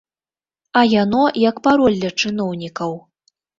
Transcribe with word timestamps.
А 0.81 0.83
яно 0.93 1.21
як 1.43 1.61
пароль 1.69 1.99
для 2.01 2.11
чыноўнікаў. 2.21 2.91